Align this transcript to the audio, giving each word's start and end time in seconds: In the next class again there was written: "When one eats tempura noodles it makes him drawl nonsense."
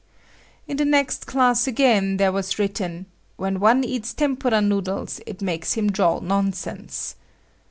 In 0.67 0.77
the 0.77 0.83
next 0.85 1.27
class 1.27 1.67
again 1.67 2.17
there 2.17 2.31
was 2.31 2.57
written: 2.57 3.05
"When 3.37 3.59
one 3.59 3.83
eats 3.83 4.15
tempura 4.15 4.59
noodles 4.59 5.21
it 5.27 5.43
makes 5.43 5.73
him 5.73 5.91
drawl 5.91 6.21
nonsense." 6.21 7.13